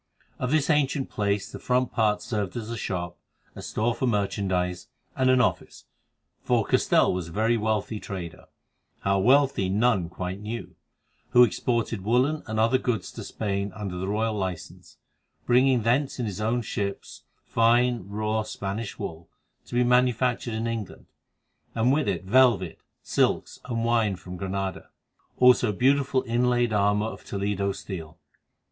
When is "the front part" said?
1.51-2.23